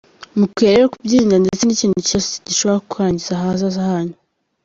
Mukwiye 0.37 0.69
rero 0.75 0.85
kubyirinda, 0.93 1.35
ndetse 1.43 1.61
n’ikindi 1.65 1.95
kintu 1.99 2.07
cyose 2.09 2.31
gishobora 2.47 2.83
kwangiza 2.91 3.31
ahazaza 3.33 3.79
hanyu". 3.89 4.15